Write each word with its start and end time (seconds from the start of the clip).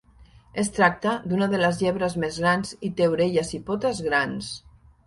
Es 0.61 0.71
tracta 0.77 1.13
d'una 1.33 1.49
de 1.53 1.59
les 1.65 1.83
llebres 1.83 2.17
més 2.25 2.41
grans 2.45 2.75
i 2.91 2.93
té 3.03 3.13
orelles 3.17 3.57
i 3.61 3.65
potes 3.71 4.07
grans. 4.11 4.53